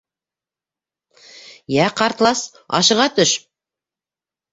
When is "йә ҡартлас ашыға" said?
1.75-3.07